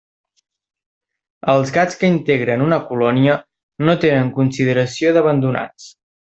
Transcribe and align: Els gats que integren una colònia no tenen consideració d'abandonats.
Els 1.53 1.73
gats 1.75 1.99
que 1.99 2.09
integren 2.15 2.65
una 2.69 2.81
colònia 2.89 3.37
no 3.87 3.99
tenen 4.07 4.35
consideració 4.41 5.17
d'abandonats. 5.21 5.93